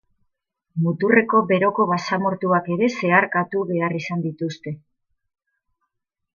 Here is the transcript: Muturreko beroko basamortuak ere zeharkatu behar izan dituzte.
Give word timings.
Muturreko 0.85 1.41
beroko 1.51 1.85
basamortuak 1.91 2.71
ere 2.77 2.89
zeharkatu 3.03 3.63
behar 3.75 3.97
izan 4.01 4.27
dituzte. 4.27 4.77